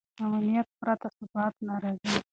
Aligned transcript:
امنیت 0.25 0.67
پرته 0.79 1.07
ثبات 1.17 1.53
نه 1.67 1.75
راځي. 1.81 2.13